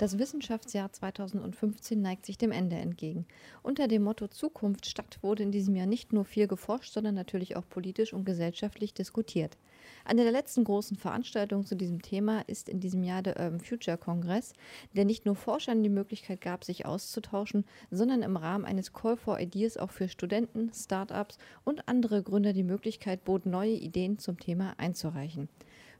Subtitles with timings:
[0.00, 3.26] Das Wissenschaftsjahr 2015 neigt sich dem Ende entgegen.
[3.62, 7.54] Unter dem Motto Zukunft statt wurde in diesem Jahr nicht nur viel geforscht, sondern natürlich
[7.54, 9.58] auch politisch und gesellschaftlich diskutiert.
[10.06, 13.98] Eine der letzten großen Veranstaltungen zu diesem Thema ist in diesem Jahr der Urban Future
[13.98, 14.54] Kongress,
[14.96, 19.38] der nicht nur Forschern die Möglichkeit gab, sich auszutauschen, sondern im Rahmen eines Call for
[19.38, 24.72] Ideas auch für Studenten, Startups und andere Gründer die Möglichkeit bot, neue Ideen zum Thema
[24.78, 25.50] einzureichen.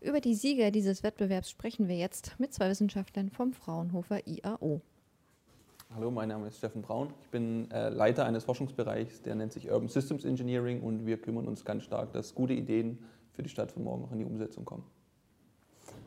[0.02, 4.80] Über die Sieger dieses Wettbewerbs sprechen wir jetzt mit zwei Wissenschaftlern vom Fraunhofer IAO.
[5.94, 7.12] Hallo, mein Name ist Steffen Braun.
[7.20, 11.46] Ich bin äh, Leiter eines Forschungsbereichs, der nennt sich Urban Systems Engineering und wir kümmern
[11.46, 12.98] uns ganz stark, dass gute Ideen
[13.32, 14.84] für die Stadt von morgen auch in die Umsetzung kommen.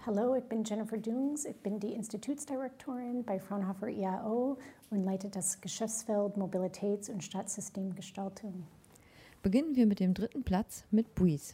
[0.08, 1.46] Hallo, ich bin Jennifer Dungs.
[1.46, 4.58] Ich bin die Institutsdirektorin bei Fraunhofer IAO
[4.90, 8.66] und leite das Geschäftsfeld Mobilitäts- und Stadtsystemgestaltung.
[9.44, 11.54] Beginnen wir mit dem dritten Platz mit Breeze.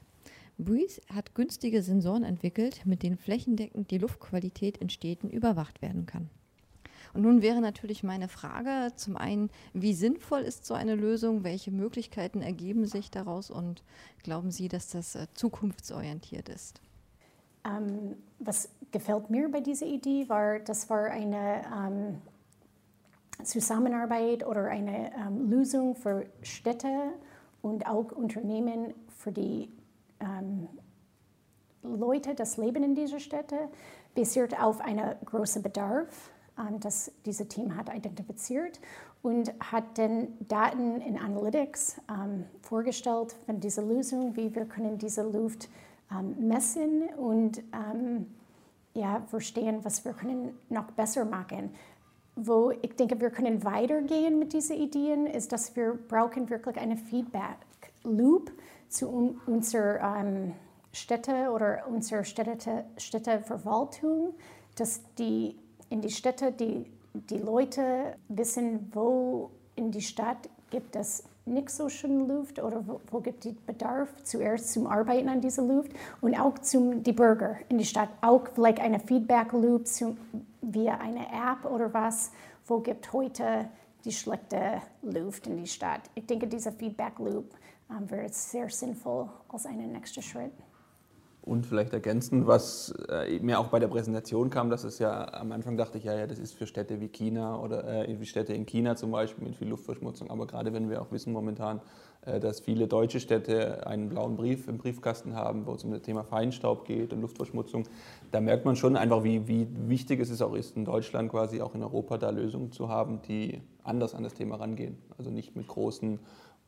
[0.59, 6.29] Breeze hat günstige Sensoren entwickelt, mit denen flächendeckend die Luftqualität in Städten überwacht werden kann.
[7.13, 11.71] Und nun wäre natürlich meine Frage zum einen, wie sinnvoll ist so eine Lösung, welche
[11.71, 13.83] Möglichkeiten ergeben sich daraus und
[14.21, 16.81] glauben Sie, dass das äh, zukunftsorientiert ist?
[17.65, 22.21] Ähm, was gefällt mir bei dieser Idee war, das war eine ähm,
[23.43, 27.13] Zusammenarbeit oder eine ähm, Lösung für Städte
[27.61, 29.69] und auch Unternehmen für die
[31.81, 33.69] Leute, das Leben in dieser Städte,
[34.15, 38.79] basiert auf einem großen Bedarf, ähm, das dieses Team hat identifiziert
[39.21, 45.23] und hat dann Daten in Analytics ähm, vorgestellt von dieser Lösung, wie wir können diese
[45.23, 45.69] Luft
[46.11, 48.27] ähm, messen und ähm,
[48.93, 51.71] ja, verstehen, was wir können noch besser machen.
[52.35, 56.95] Wo ich denke, wir können weitergehen mit diesen Ideen, ist, dass wir brauchen wirklich eine
[56.95, 57.57] Feedback
[58.03, 58.51] Loop
[58.89, 60.53] zu unserer ähm,
[60.91, 64.33] Städte oder unserer Städte, Städteverwaltung,
[64.75, 65.55] dass die
[65.89, 71.89] in die Städte die, die Leute wissen, wo in die Stadt gibt es nicht so
[71.89, 76.39] schön Luft oder wo, wo gibt es Bedarf zuerst zum Arbeiten an dieser Luft und
[76.39, 78.09] auch zum die Bürger in die Stadt.
[78.21, 80.17] Auch vielleicht eine Feedback Loop zum,
[80.61, 82.31] via eine App oder was
[82.69, 83.67] wo gibt heute
[84.05, 86.01] die schlechte Luft in die Stadt.
[86.15, 87.53] Ich denke dieser Feedback Loop
[88.07, 90.53] wäre es sehr sinnvoll als einen nächsten Schritt.
[91.41, 95.51] Und vielleicht ergänzend, was äh, mir auch bei der Präsentation kam, dass es ja am
[95.51, 98.65] Anfang dachte ich, ja, ja, das ist für Städte wie China oder äh, Städte in
[98.65, 100.29] China zum Beispiel mit viel Luftverschmutzung.
[100.29, 101.81] Aber gerade wenn wir auch wissen momentan,
[102.25, 106.01] äh, dass viele deutsche Städte einen blauen Brief im Briefkasten haben, wo es um das
[106.01, 107.85] Thema Feinstaub geht und Luftverschmutzung,
[108.31, 111.73] da merkt man schon einfach, wie, wie wichtig es auch ist, in Deutschland quasi auch
[111.73, 114.97] in Europa da Lösungen zu haben, die anders an das Thema rangehen.
[115.17, 116.19] Also nicht mit großen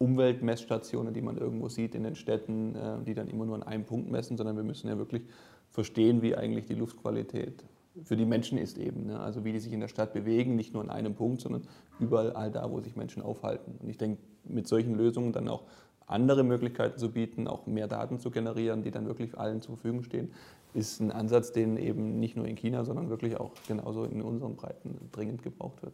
[0.02, 3.86] Umweltmessstationen, die man irgendwo sieht in den Städten, äh, die dann immer nur an einem
[3.86, 5.24] Punkt messen, sondern wir müssen ja wirklich
[5.70, 7.64] verstehen, wie eigentlich die Luftqualität
[8.04, 9.08] für die Menschen ist eben.
[9.08, 9.20] Ne?
[9.20, 11.64] Also wie die sich in der Stadt bewegen, nicht nur an einem Punkt, sondern
[12.00, 13.76] überall da, wo sich Menschen aufhalten.
[13.80, 15.64] Und ich denke, mit solchen Lösungen dann auch
[16.08, 20.04] andere Möglichkeiten zu bieten, auch mehr Daten zu generieren, die dann wirklich allen zur Verfügung
[20.04, 20.32] stehen,
[20.74, 24.56] ist ein Ansatz, den eben nicht nur in China, sondern wirklich auch genauso in unseren
[24.56, 25.94] Breiten dringend gebraucht wird.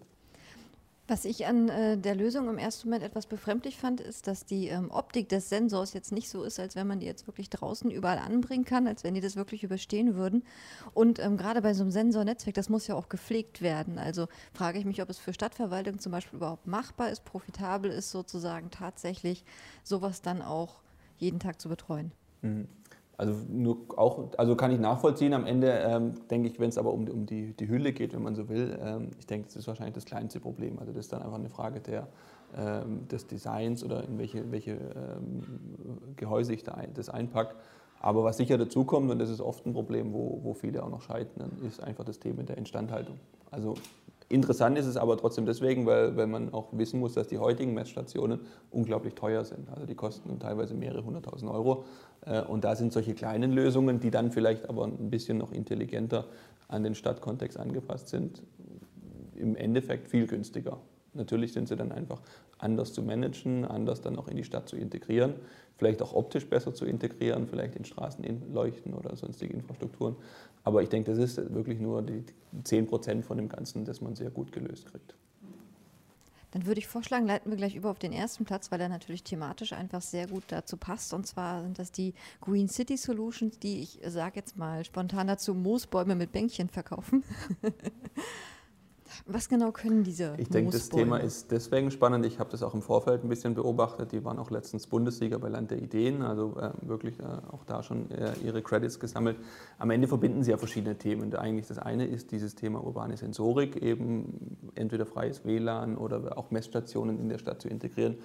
[1.10, 4.68] Was ich an äh, der Lösung im ersten Moment etwas befremdlich fand, ist, dass die
[4.68, 7.90] ähm, Optik des Sensors jetzt nicht so ist, als wenn man die jetzt wirklich draußen
[7.90, 10.44] überall anbringen kann, als wenn die das wirklich überstehen würden.
[10.94, 14.00] Und ähm, gerade bei so einem Sensornetzwerk, das muss ja auch gepflegt werden.
[14.00, 18.12] Also frage ich mich, ob es für Stadtverwaltung zum Beispiel überhaupt machbar ist, profitabel ist,
[18.12, 19.46] sozusagen tatsächlich
[19.84, 20.82] sowas dann auch
[21.20, 22.12] jeden Tag zu betreuen.
[22.42, 22.68] Mhm.
[23.18, 25.34] Also nur auch, also kann ich nachvollziehen.
[25.34, 28.22] Am Ende ähm, denke ich, wenn es aber um, um die, die Hülle geht, wenn
[28.22, 30.78] man so will, ähm, ich denke, das ist wahrscheinlich das kleinste Problem.
[30.78, 32.08] Also das ist dann einfach eine Frage der,
[32.56, 35.42] ähm, des Designs oder in welche, welche ähm,
[36.16, 37.56] Gehäuse ich da ein, das einpacke.
[38.00, 40.90] Aber was sicher dazu kommt, und das ist oft ein Problem, wo, wo viele auch
[40.90, 43.20] noch scheitern, ist einfach das Thema der Instandhaltung.
[43.50, 43.74] Also
[44.30, 47.74] Interessant ist es aber trotzdem deswegen, weil, weil man auch wissen muss, dass die heutigen
[47.74, 49.70] Messstationen unglaublich teuer sind.
[49.70, 51.86] Also die kosten teilweise mehrere hunderttausend Euro.
[52.26, 56.26] Äh, und da sind solche kleinen Lösungen, die dann vielleicht aber ein bisschen noch intelligenter
[56.68, 58.44] an den Stadtkontext angepasst sind,
[59.36, 60.78] im Endeffekt viel günstiger.
[61.18, 62.22] Natürlich sind sie dann einfach
[62.58, 65.36] anders zu managen, anders dann auch in die Stadt zu integrieren,
[65.78, 70.16] vielleicht auch optisch besser zu integrieren, vielleicht in Straßenleuchten oder sonstige Infrastrukturen.
[70.64, 72.24] Aber ich denke, das ist wirklich nur die
[72.64, 75.16] 10 Prozent von dem Ganzen, das man sehr gut gelöst kriegt.
[76.52, 79.24] Dann würde ich vorschlagen, leiten wir gleich über auf den ersten Platz, weil er natürlich
[79.24, 81.14] thematisch einfach sehr gut dazu passt.
[81.14, 85.54] Und zwar sind das die Green City Solutions, die ich sage jetzt mal spontan dazu
[85.54, 87.24] Moosbäume mit Bänkchen verkaufen.
[89.26, 92.26] Was genau können diese Ich denke, das Thema ist deswegen spannend.
[92.26, 94.12] Ich habe das auch im Vorfeld ein bisschen beobachtet.
[94.12, 97.84] Die waren auch letztens Bundessieger bei Land der Ideen, also äh, wirklich äh, auch da
[97.84, 99.38] schon äh, ihre Credits gesammelt.
[99.80, 101.34] Am Ende verbinden sie ja verschiedene Themen.
[101.36, 107.20] Eigentlich das eine ist dieses Thema urbane Sensorik, eben entweder freies WLAN oder auch Messstationen
[107.20, 108.18] in der Stadt zu integrieren.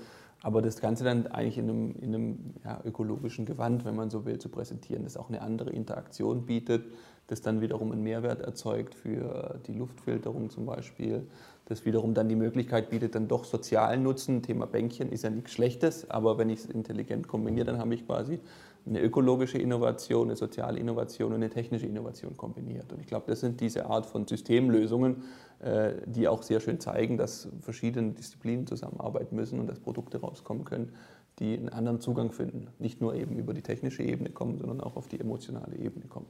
[0.42, 4.24] Aber das Ganze dann eigentlich in einem, in einem ja, ökologischen Gewand, wenn man so
[4.24, 6.84] will, zu präsentieren, das auch eine andere Interaktion bietet
[7.32, 11.26] das dann wiederum einen Mehrwert erzeugt für die Luftfilterung zum Beispiel,
[11.66, 14.42] das wiederum dann die Möglichkeit bietet, dann doch sozialen Nutzen.
[14.42, 18.06] Thema Bänkchen ist ja nichts Schlechtes, aber wenn ich es intelligent kombiniere, dann habe ich
[18.06, 18.40] quasi
[18.86, 22.92] eine ökologische Innovation, eine soziale Innovation und eine technische Innovation kombiniert.
[22.92, 25.22] Und ich glaube, das sind diese Art von Systemlösungen,
[25.60, 30.64] äh, die auch sehr schön zeigen, dass verschiedene Disziplinen zusammenarbeiten müssen und dass Produkte rauskommen
[30.64, 30.94] können,
[31.38, 32.68] die einen anderen Zugang finden.
[32.78, 36.26] Nicht nur eben über die technische Ebene kommen, sondern auch auf die emotionale Ebene kommen.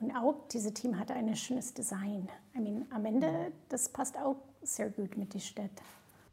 [0.00, 2.28] Und auch dieses Team hat ein schönes Design.
[2.56, 5.70] I mean, am Ende, das passt auch sehr gut mit der Stadt.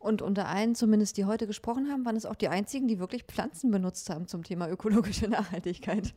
[0.02, 3.24] Und unter allen, zumindest die heute gesprochen haben, waren es auch die einzigen, die wirklich
[3.24, 6.16] Pflanzen benutzt haben zum Thema ökologische Nachhaltigkeit.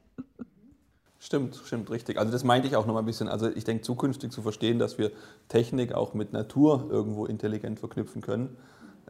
[1.18, 2.18] Stimmt, stimmt, richtig.
[2.18, 3.28] Also das meinte ich auch noch mal ein bisschen.
[3.28, 5.10] Also ich denke, zukünftig zu verstehen, dass wir
[5.48, 8.56] Technik auch mit Natur irgendwo intelligent verknüpfen können.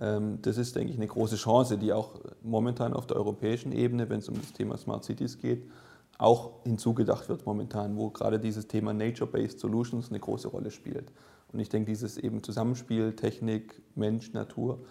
[0.01, 4.11] Ähm, das ist, denke ich, eine große Chance, die auch momentan auf der europäischen Ebene,
[4.11, 5.71] wenn es um das Thema Smart Cities geht,
[6.19, 11.13] auch hinzugedacht wird momentan, wo gerade dieses Thema Nature-Based Solutions eine große Rolle spielt.
[11.55, 14.85] Und ich denke, dieses eben Zusammenspiel Technik, Mensch, Natur,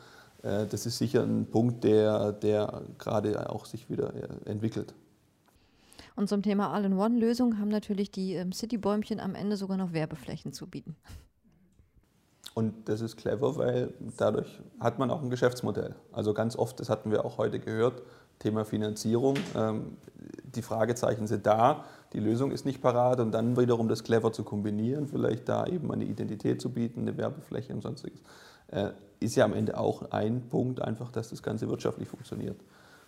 [0.43, 4.95] äh, das ist sicher ein Punkt, der, der gerade auch sich wieder äh, entwickelt.
[6.15, 10.67] Und zum Thema All-in-One-Lösung haben natürlich die ähm, Citybäumchen am Ende sogar noch Werbeflächen zu
[10.67, 10.95] bieten.
[12.53, 15.95] Und das ist clever, weil dadurch hat man auch ein Geschäftsmodell.
[16.13, 18.03] Also ganz oft, das hatten wir auch heute gehört,
[18.43, 19.35] Thema Finanzierung.
[19.55, 19.97] Ähm,
[20.55, 24.43] die Fragezeichen sind da, die Lösung ist nicht parat und dann wiederum das clever zu
[24.43, 28.21] kombinieren, vielleicht da eben eine Identität zu bieten, eine Werbefläche und sonstiges,
[28.67, 32.59] äh, ist ja am Ende auch ein Punkt, einfach, dass das Ganze wirtschaftlich funktioniert.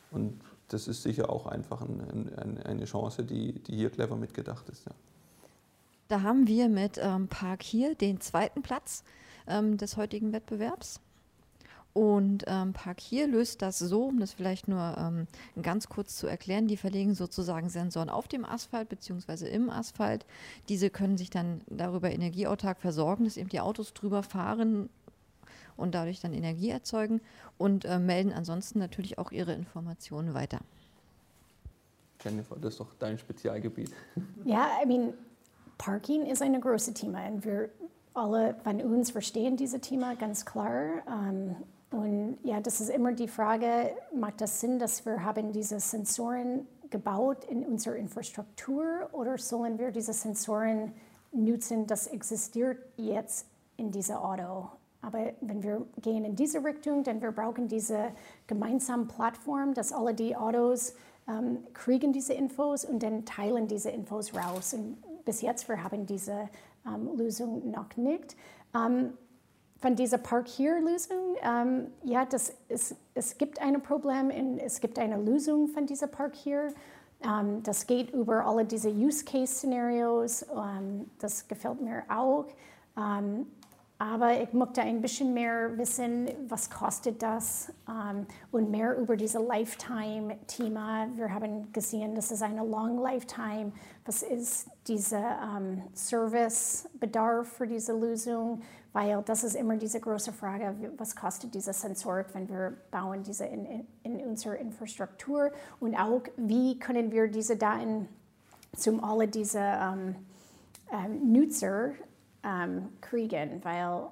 [0.09, 4.67] Und das ist sicher auch einfach ein, ein, eine Chance, die, die hier clever mitgedacht
[4.69, 4.85] ist.
[4.85, 4.93] Ja.
[6.07, 9.03] Da haben wir mit ähm, Park hier den zweiten Platz
[9.47, 11.01] ähm, des heutigen Wettbewerbs.
[11.95, 15.27] Und ähm, Park hier löst das so, um das vielleicht nur ähm,
[15.61, 19.47] ganz kurz zu erklären, die verlegen sozusagen Sensoren auf dem Asphalt bzw.
[19.47, 20.25] im Asphalt.
[20.67, 24.89] Diese können sich dann darüber energieautark versorgen, dass eben die Autos drüber fahren
[25.77, 27.21] und dadurch dann Energie erzeugen
[27.57, 30.59] und äh, melden ansonsten natürlich auch ihre Informationen weiter.
[32.21, 33.93] Jennifer, das ist doch dein Spezialgebiet.
[34.43, 35.13] Ja, I mean,
[35.77, 37.69] Parking ist ein großes Thema und wir
[38.13, 41.03] alle von uns verstehen dieses Thema ganz klar.
[41.07, 41.55] Um,
[41.95, 46.67] und ja, das ist immer die Frage, macht das Sinn, dass wir haben diese Sensoren
[46.89, 50.91] gebaut in unserer Infrastruktur oder sollen wir diese Sensoren
[51.31, 53.47] nutzen, das existiert jetzt
[53.77, 54.67] in dieser Auto?
[55.01, 58.09] Aber wenn wir gehen in diese Richtung, dann wir brauchen diese
[58.47, 60.95] gemeinsame Plattform, dass alle die Autos
[61.29, 64.73] ähm, kriegen diese Infos und dann teilen diese Infos raus.
[64.73, 66.49] Und bis jetzt wir haben diese
[66.85, 68.35] ähm, Lösung noch nicht.
[68.75, 69.13] Ähm,
[69.79, 75.17] von dieser Park-Here-Lösung, ähm, ja, das ist, es gibt ein Problem und es gibt eine
[75.17, 76.73] Lösung von dieser Park-Here.
[77.21, 80.43] Ähm, das geht über alle diese Use-Case-Szenarios.
[80.43, 82.45] Ähm, das gefällt mir auch.
[83.97, 89.41] Aber ich möchte ein bisschen mehr wissen, was kostet das ähm, und mehr über dieses
[89.41, 91.07] Lifetime-Thema.
[91.15, 93.71] Wir haben gesehen, das ist eine Long Lifetime.
[94.03, 98.61] Was ist dieser ähm, Servicebedarf für diese Lösung?
[98.91, 103.45] Weil das ist immer diese große Frage, was kostet dieser Sensor, wenn wir bauen diese
[103.45, 108.09] in, in, in unserer Infrastruktur und auch, wie können wir diese Daten
[108.75, 110.15] zum alle diese ähm,
[110.91, 111.93] ähm, Nutzer
[112.45, 114.07] ähm, kriegen, weil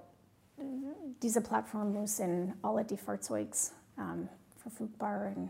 [1.22, 3.52] diese Plattform muss in alle die Fahrzeuge
[3.98, 5.50] ähm, verfügbar und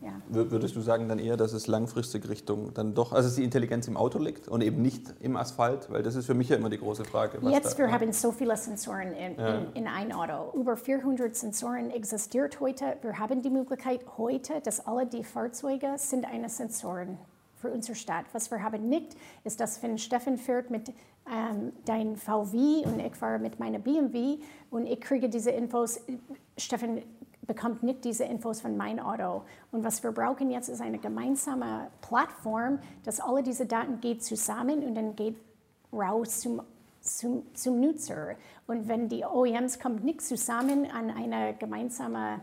[0.00, 0.20] ja.
[0.28, 3.88] Würdest du sagen dann eher, dass es langfristig Richtung dann doch, also dass die Intelligenz
[3.88, 5.90] im Auto liegt und eben nicht im Asphalt?
[5.90, 7.38] Weil das ist für mich ja immer die große Frage.
[7.48, 7.92] Jetzt, da, wir ja.
[7.92, 9.54] haben so viele Sensoren in, ja.
[9.54, 10.58] in, in ein Auto.
[10.58, 12.98] Über 400 Sensoren existiert heute.
[13.00, 17.16] Wir haben die Möglichkeit heute, dass alle die Fahrzeuge sind eine Sensoren
[17.56, 18.26] für unsere Stadt.
[18.32, 20.92] Was wir haben nicht, ist, dass wenn Steffen fährt mit
[21.30, 24.38] ähm, dein VW und ich fahre mit meiner BMW
[24.70, 26.00] und ich kriege diese Infos,
[26.56, 27.02] Steffen
[27.46, 29.42] bekommt nicht diese Infos von meinem Auto.
[29.72, 34.82] Und was wir brauchen jetzt ist eine gemeinsame Plattform, dass alle diese Daten geht zusammen
[34.84, 35.36] und dann geht
[35.92, 36.62] raus zum,
[37.00, 38.36] zum, zum Nutzer.
[38.66, 42.40] Und wenn die OEMs kommen nicht zusammen an eine gemeinsame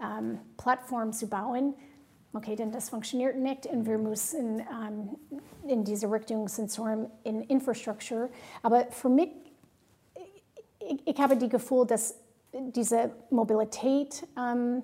[0.00, 1.74] ähm, Plattform zu bauen,
[2.32, 5.16] okay, denn das funktioniert nicht und wir müssen ähm,
[5.66, 8.28] in diese Richtung Sensoren in Infrastruktur.
[8.62, 9.30] Aber für mich,
[10.80, 12.16] ich, ich habe das Gefühl, dass
[12.52, 14.82] diese Mobilität ähm,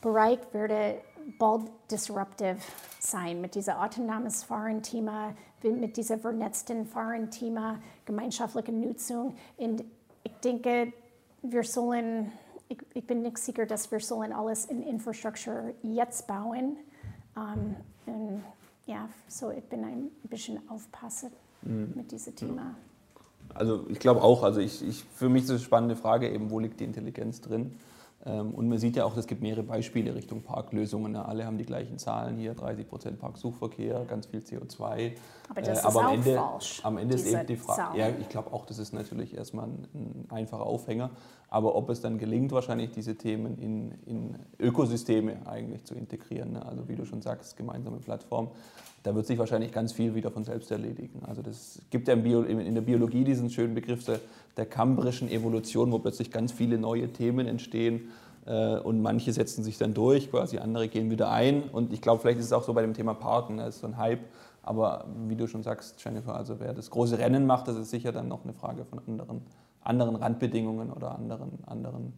[0.00, 1.00] Bereich würde
[1.38, 2.56] bald disruptive
[2.98, 9.36] sein mit diesem autonomes Fahren-Thema, mit diesem vernetzten Fahren-Thema, gemeinschaftliche Nutzung.
[9.56, 9.84] Und
[10.24, 10.92] ich denke,
[11.42, 12.32] wir sollen,
[12.72, 16.76] ich, ich, bin nicht sicher, dass wir sollen alles in Infrastruktur jetzt bauen.
[17.34, 17.76] Um,
[18.06, 18.42] und
[18.86, 21.30] ja, so ich bin ein bisschen aufpassen
[21.62, 21.92] mhm.
[21.94, 22.74] mit diesem Thema.
[23.54, 26.50] Also ich glaube auch, also ich, ich, für mich ist es eine spannende Frage eben,
[26.50, 27.78] wo liegt die Intelligenz drin?
[28.24, 31.16] Ähm, und man sieht ja auch, es gibt mehrere Beispiele Richtung Parklösungen.
[31.16, 35.12] Alle haben die gleichen Zahlen hier, 30 Prozent Parksuchverkehr, ganz viel CO2.
[35.48, 36.80] Aber das äh, ist aber am Ende, falsch.
[36.84, 39.88] Am Ende ist eben die Frage, ja, ich glaube auch, das ist natürlich erstmal ein,
[39.94, 41.10] ein, einfacher Aufhänger.
[41.48, 46.64] Aber ob es dann gelingt, wahrscheinlich diese Themen in, in Ökosysteme eigentlich zu integrieren, ne?
[46.64, 48.48] also wie du schon sagst, gemeinsame Plattformen,
[49.02, 51.22] da wird sich wahrscheinlich ganz viel wieder von selbst erledigen.
[51.26, 54.20] Also das gibt ja in der Biologie diesen schönen Begriff der,
[54.56, 58.10] der kambrischen Evolution, wo plötzlich ganz viele neue Themen entstehen
[58.46, 61.64] äh, und manche setzen sich dann durch, quasi andere gehen wieder ein.
[61.64, 63.86] Und ich glaube, vielleicht ist es auch so bei dem Thema Parken, das ist so
[63.86, 64.20] ein Hype.
[64.62, 68.12] Aber wie du schon sagst, Jennifer, also wer das große Rennen macht, das ist sicher
[68.12, 69.42] dann noch eine Frage von anderen,
[69.82, 72.12] anderen Randbedingungen oder anderen, anderen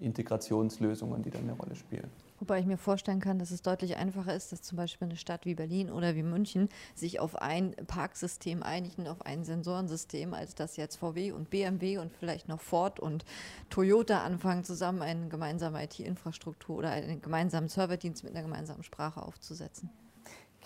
[0.00, 2.10] Integrationslösungen, die dann eine Rolle spielen.
[2.38, 5.44] Wobei ich mir vorstellen kann, dass es deutlich einfacher ist, dass zum Beispiel eine Stadt
[5.44, 10.76] wie Berlin oder wie München sich auf ein Parksystem einigen, auf ein Sensorensystem, als dass
[10.76, 13.26] jetzt VW und BMW und vielleicht noch Ford und
[13.68, 19.90] Toyota anfangen, zusammen eine gemeinsame IT-Infrastruktur oder einen gemeinsamen Serverdienst mit einer gemeinsamen Sprache aufzusetzen.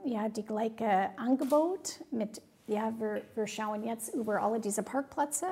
[0.05, 5.47] ja, die gleiche Angebot mit, ja, wir, wir schauen jetzt über alle diese Parkplätze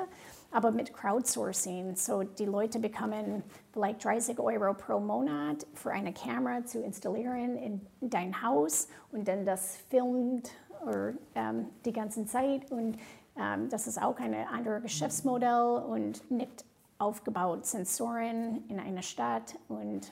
[0.51, 1.95] aber mit Crowdsourcing.
[1.95, 7.81] So die Leute bekommen vielleicht 30 Euro pro Monat für eine Kamera zu installieren in
[8.01, 10.51] dein Haus und dann das filmt
[10.83, 12.69] oder, ähm, die ganze Zeit.
[12.71, 12.97] Und
[13.37, 16.65] ähm, das ist auch ein anderes Geschäftsmodell und nicht
[16.99, 20.11] aufgebaut Sensoren in einer Stadt und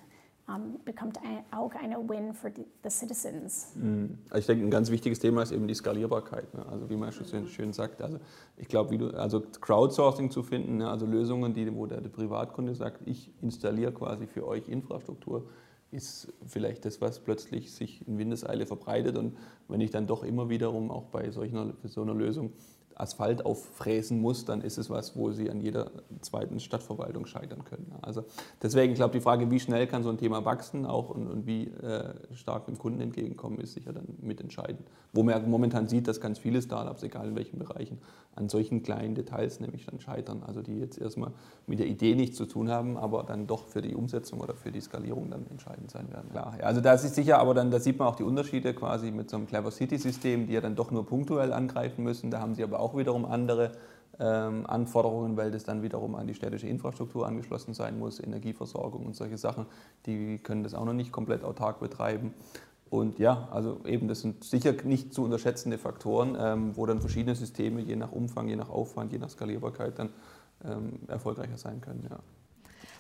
[0.50, 3.74] um, bekommt ein, auch eine Win für die Citizens.
[3.76, 4.18] Mhm.
[4.30, 6.54] Also ich denke, ein ganz wichtiges Thema ist eben die Skalierbarkeit.
[6.54, 6.66] Ne?
[6.66, 8.20] Also wie man schon schön sagt, also
[8.58, 10.90] ich glaube, wie du, also Crowdsourcing zu finden, ne?
[10.90, 15.48] also Lösungen, die, wo der, der Privatkunde sagt, ich installiere quasi für euch Infrastruktur,
[15.92, 19.18] ist vielleicht das, was plötzlich sich in Windeseile verbreitet.
[19.18, 19.38] Und
[19.68, 22.54] wenn ich dann doch immer wiederum auch bei solcher, so einer Lösung
[23.00, 25.92] Asphalt auffräsen muss, dann ist es was, wo sie an jeder
[26.22, 27.94] zweiten Stadtverwaltung scheitern können.
[28.02, 28.26] Also
[28.62, 31.48] deswegen, ich glaube, die Frage, wie schnell kann so ein Thema wachsen auch und, und
[31.48, 34.82] wie äh, stark dem Kunden entgegenkommen, ist sicher dann mitentscheidend.
[35.14, 38.00] Wo man momentan sieht, dass ganz viele Startups, egal in welchen Bereichen,
[38.36, 40.44] an solchen kleinen Details nämlich dann scheitern.
[40.46, 41.32] Also die jetzt erstmal
[41.68, 44.72] mit der Idee nichts zu tun haben, aber dann doch für die Umsetzung oder für
[44.72, 46.30] die Skalierung dann entscheidend sein werden.
[46.32, 49.12] Klar, ja, also das ist sicher, aber dann da sieht man auch die Unterschiede quasi
[49.12, 52.32] mit so einem Clever City System, die ja dann doch nur punktuell angreifen müssen.
[52.32, 53.72] Da haben sie aber auch wiederum andere
[54.20, 59.16] ähm, Anforderungen, weil das dann wiederum an die städtische Infrastruktur angeschlossen sein muss, Energieversorgung und
[59.16, 59.66] solche Sachen.
[60.06, 62.34] Die können das auch noch nicht komplett autark betreiben.
[62.90, 67.36] Und ja, also eben, das sind sicher nicht zu unterschätzende Faktoren, ähm, wo dann verschiedene
[67.36, 70.10] Systeme je nach Umfang, je nach Aufwand, je nach Skalierbarkeit dann
[70.66, 72.08] ähm, erfolgreicher sein können.
[72.10, 72.20] Ja.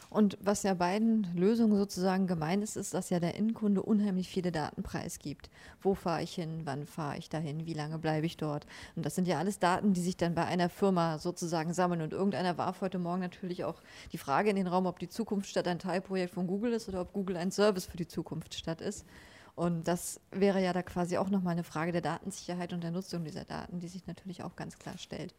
[0.10, 4.51] Und was ja beiden Lösungen sozusagen gemeint ist, ist, dass ja der Innenkunde unheimlich viele
[4.51, 5.51] Daten preisgibt.
[5.82, 6.62] Wo fahre ich hin?
[6.63, 7.68] Wann fahre ich dahin?
[7.68, 8.66] Wie lange bleibe ich dort?
[8.96, 12.01] Und das sind ja alles Daten, die sich dann bei einer Firma sozusagen sammeln.
[12.01, 15.68] Und irgendeiner warf heute Morgen natürlich auch die Frage in den Raum, ob die Zukunftsstadt
[15.68, 19.06] ein Teilprojekt von Google ist oder ob Google ein Service für die Zukunftsstadt ist.
[19.56, 23.25] Und das wäre ja da quasi auch nochmal eine Frage der Datensicherheit und der Nutzung
[23.25, 25.36] dieser Daten, die sich natürlich auch ganz klar stellt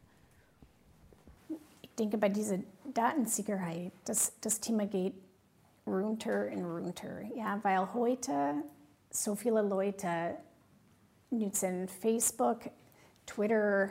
[2.00, 2.58] denke, bei dieser
[2.94, 5.14] Datensicherheit, das, das Thema geht
[5.86, 7.20] runter und runter.
[7.36, 8.64] Ja, weil heute
[9.10, 10.36] so viele Leute
[11.30, 12.70] nutzen Facebook,
[13.26, 13.90] Twitter,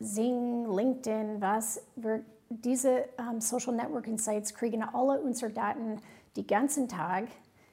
[0.00, 1.82] Zing, LinkedIn, was.
[1.96, 6.00] Wir, diese um, ähm, Social Networking Sites kriegen alle unsere Daten
[6.36, 7.24] den ganzen Tag,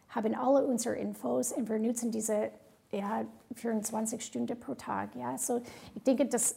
[0.10, 2.52] haben alle unsere Infos und wir nutzen diese
[2.92, 5.16] ja, 24 Stunden pro Tag.
[5.16, 5.38] Ja.
[5.38, 5.62] So,
[5.96, 6.56] ich denke, dass,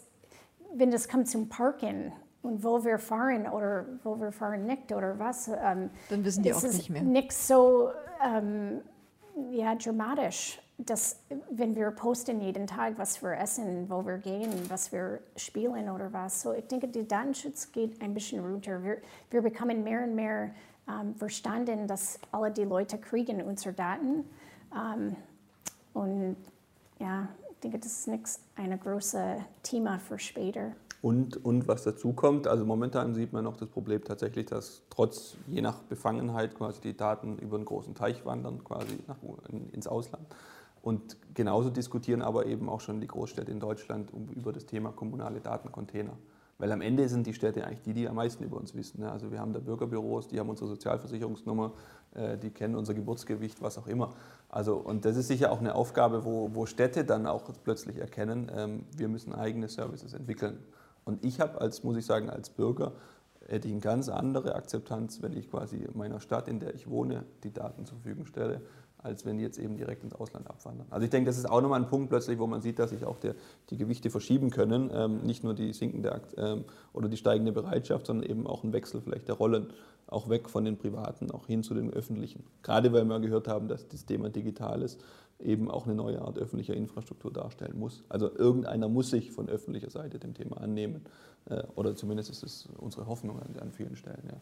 [0.75, 2.13] wenn das kommt zum Parken,
[2.43, 5.49] und wo wir fahren oder wo wir fahren nicht oder was.
[5.49, 7.03] Ähm, Dann wissen die auch nicht mehr.
[7.03, 7.91] Nicht so
[8.25, 8.81] ähm,
[9.51, 11.21] ja, dramatisch, dass
[11.51, 16.13] wenn wir posten jeden Tag, was wir essen, wo wir gehen, was wir spielen oder
[16.13, 16.43] was.
[16.43, 18.83] So, ich denke, der Datenschutz geht ein bisschen runter.
[18.83, 18.99] Wir,
[19.31, 20.51] wir bekommen mehr und mehr
[20.89, 24.25] ähm, verstanden, dass alle die Leute kriegen unsere Daten.
[24.75, 25.17] Ähm,
[25.93, 26.37] und
[26.99, 30.73] ja, ich denke, das ist nichts ein großes Thema für später.
[31.03, 35.37] Und, und was dazu kommt, also momentan sieht man noch das Problem tatsächlich, dass trotz,
[35.47, 39.17] je nach Befangenheit quasi die Daten über einen großen Teich wandern, quasi nach,
[39.73, 40.27] ins Ausland.
[40.83, 45.41] Und genauso diskutieren aber eben auch schon die Großstädte in Deutschland über das Thema kommunale
[45.41, 46.13] Datencontainer.
[46.59, 49.01] Weil am Ende sind die Städte eigentlich die, die am meisten über uns wissen.
[49.01, 49.11] Ne?
[49.11, 51.73] Also wir haben da Bürgerbüros, die haben unsere Sozialversicherungsnummer,
[52.15, 54.13] äh, die kennen unser Geburtsgewicht, was auch immer.
[54.51, 58.53] Also, und das ist sicher auch eine Aufgabe, wo, wo Städte dann auch plötzlich erkennen,
[58.55, 60.59] ähm, wir müssen eigene Services entwickeln.
[61.11, 62.93] Und ich habe als, muss ich sagen, als Bürger
[63.49, 67.25] hätte ich eine ganz andere Akzeptanz, wenn ich quasi meiner Stadt, in der ich wohne,
[67.43, 68.61] die Daten zur Verfügung stelle,
[69.03, 70.87] als wenn die jetzt eben direkt ins Ausland abwandern.
[70.91, 73.05] Also ich denke, das ist auch nochmal ein Punkt plötzlich, wo man sieht, dass sich
[73.05, 73.35] auch der,
[73.71, 74.91] die Gewichte verschieben können.
[74.93, 79.01] Ähm, nicht nur die sinkende ähm, oder die steigende Bereitschaft, sondern eben auch ein Wechsel
[79.01, 79.73] vielleicht der Rollen,
[80.07, 82.45] auch weg von den Privaten, auch hin zu den Öffentlichen.
[82.63, 85.01] Gerade weil wir gehört haben, dass das Thema digital ist
[85.43, 88.03] eben auch eine neue Art öffentlicher Infrastruktur darstellen muss.
[88.09, 91.03] Also irgendeiner muss sich von öffentlicher Seite dem Thema annehmen.
[91.47, 94.23] Äh, oder zumindest ist es unsere Hoffnung an, vielen Stellen.
[94.29, 94.41] Ja.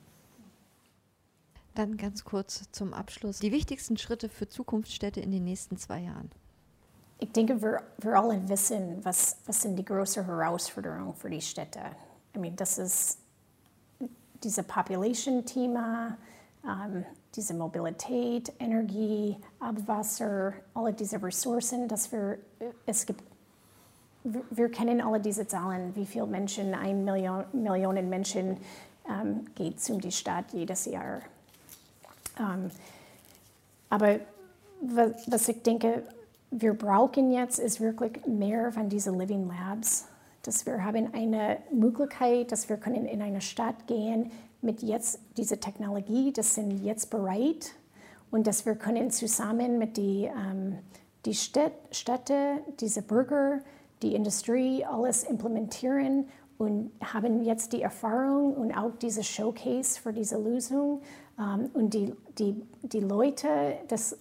[1.79, 3.39] Dann ganz kurz zum Abschluss.
[3.39, 6.29] Die wichtigsten Schritte für Zukunftsstädte in den nächsten zwei Jahren.
[7.21, 11.79] Ich denke, wir, wir alle wissen, was, was sind die großen Herausforderungen für die Städte.
[12.35, 13.19] I mean, das ist
[14.43, 16.19] dieses Population-Thema,
[16.65, 17.05] ähm,
[17.37, 22.39] diese Mobilität, Energie, Abwasser, alle diese Ressourcen, dass wir,
[22.87, 23.23] es gibt,
[24.25, 28.57] wir kennen alle diese Zahlen, wie viele Menschen, ein Million, Millionen Menschen
[29.09, 31.21] ähm, geht zu die Stadt jedes Jahr.
[32.39, 32.71] Ähm,
[33.91, 34.21] aber
[34.81, 36.03] was ich denke,
[36.51, 40.07] wir brauchen jetzt, ist wirklich mehr von diesen Living Labs,
[40.43, 45.61] dass wir haben eine Möglichkeit, dass wir können in eine Stadt gehen, mit jetzt dieser
[45.61, 47.73] Technologie, das sind jetzt bereit.
[48.31, 50.79] Und dass wir können zusammen mit die, ähm,
[51.25, 53.61] die Städte, diese Bürger,
[54.03, 60.39] die Industrie alles implementieren und haben jetzt die Erfahrung und auch diese Showcase für diese
[60.39, 61.01] Lösung
[61.73, 63.49] und die, die, die Leute,
[63.89, 64.19] das,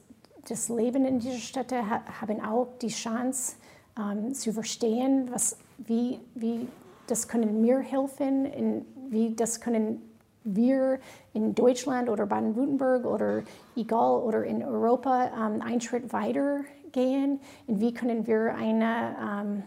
[0.47, 3.55] das Leben in dieser Städte ha, haben auch die Chance
[3.97, 6.67] ähm, zu verstehen, was, wie, wie
[7.07, 10.01] das können mir helfen, in, wie das können
[10.43, 10.99] wir
[11.33, 13.43] in Deutschland oder Baden-Württemberg oder
[13.75, 19.63] egal oder in Europa um, einen Schritt weiter gehen und wie können wir eine um,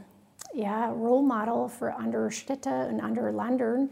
[0.54, 3.88] ja, Role Model für andere Städte und andere Länder.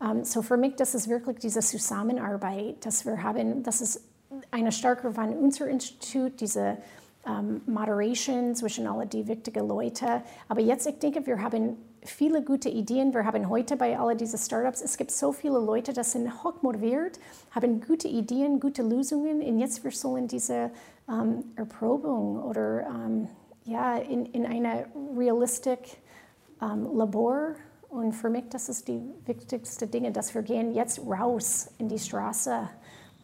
[0.00, 4.02] Um, so für mich, das ist wirklich diese Zusammenarbeit, dass wir haben, das ist
[4.50, 6.78] eine starke von unser Institut, diese
[7.26, 10.22] um, Moderation zwischen all die wichtigen Leute.
[10.48, 13.12] Aber jetzt, ich denke, wir haben viele gute Ideen.
[13.12, 17.20] Wir haben heute bei all diesen Startups, es gibt so viele Leute, die sind hochmotiviert,
[17.50, 20.70] haben gute Ideen, gute Lösungen und jetzt wir sollen diese
[21.10, 22.86] ähm, Erprobung oder
[23.64, 25.98] ja, in, in einer realistik
[26.58, 27.54] Labor
[27.90, 31.98] und für mich, das ist die wichtigste Dinge, dass wir gehen jetzt raus in die
[31.98, 32.54] Straße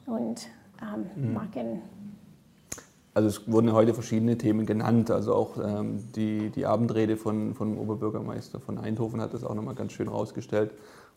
[0.07, 0.49] und
[0.83, 1.35] ähm, mhm.
[1.35, 1.83] machen
[3.17, 5.11] also es wurden heute verschiedene Themen genannt.
[5.11, 9.75] Also auch ähm, die, die Abendrede von, von Oberbürgermeister von Eindhoven hat das auch nochmal
[9.75, 10.73] ganz schön rausgestellt.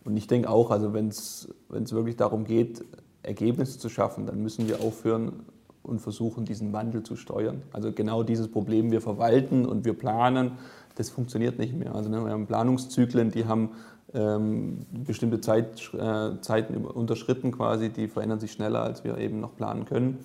[0.05, 2.85] Und ich denke auch, also wenn es wirklich darum geht,
[3.21, 5.43] Ergebnisse zu schaffen, dann müssen wir aufhören
[5.83, 7.63] und versuchen, diesen Wandel zu steuern.
[7.73, 10.53] Also genau dieses Problem, wir verwalten und wir planen,
[10.99, 11.95] das funktioniert nicht mehr.
[11.95, 13.69] Also ne, wir haben Planungszyklen, die haben
[14.13, 19.55] ähm, bestimmte Zeit, äh, Zeiten unterschritten quasi, die verändern sich schneller, als wir eben noch
[19.55, 20.17] planen können.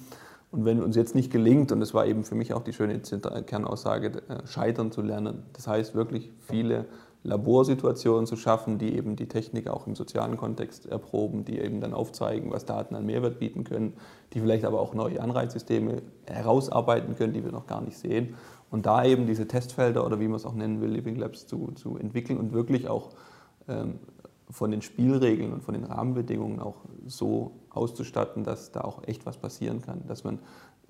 [0.51, 3.01] Und wenn uns jetzt nicht gelingt, und das war eben für mich auch die schöne
[3.01, 6.87] Kernaussage, äh, scheitern zu lernen, das heißt wirklich viele
[7.23, 11.95] Laborsituationen zu schaffen, die eben die Technik auch im sozialen Kontext erproben, die eben dann
[11.95, 13.95] aufzeigen, was Daten an Mehrwert bieten können,
[14.33, 18.35] die vielleicht aber auch neue Anreizsysteme herausarbeiten können, die wir noch gar nicht sehen.
[18.75, 21.71] Und da eben diese Testfelder oder wie man es auch nennen will, Living Labs zu,
[21.77, 23.11] zu entwickeln und wirklich auch
[23.69, 24.01] ähm,
[24.51, 26.75] von den Spielregeln und von den Rahmenbedingungen auch
[27.07, 30.41] so auszustatten, dass da auch echt was passieren kann, dass man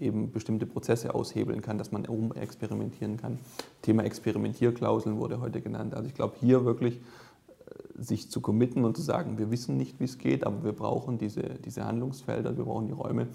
[0.00, 3.38] eben bestimmte Prozesse aushebeln kann, dass man experimentieren kann.
[3.82, 5.92] Thema Experimentierklauseln wurde heute genannt.
[5.92, 10.00] Also ich glaube, hier wirklich äh, sich zu committen und zu sagen, wir wissen nicht,
[10.00, 13.26] wie es geht, aber wir brauchen diese, diese Handlungsfelder, wir brauchen die Räume,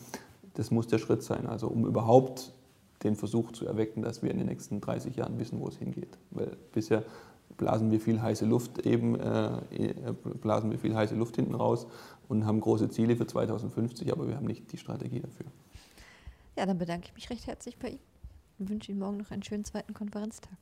[0.56, 1.46] das muss der Schritt sein.
[1.46, 2.52] Also um überhaupt
[3.04, 6.18] den Versuch zu erwecken, dass wir in den nächsten 30 Jahren wissen, wo es hingeht.
[6.32, 7.04] Weil bisher
[7.58, 11.88] blasen wir viel heiße Luft eben, äh, äh, blasen wir viel heiße Luft hinten raus
[12.28, 15.48] und haben große Ziele für 2050, aber wir haben nicht die Strategie dafür.
[16.58, 18.00] Ja, dann bedanke ich mich recht herzlich bei Ihnen
[18.60, 20.58] und wünsche Ihnen morgen noch einen schönen zweiten Konferenztag.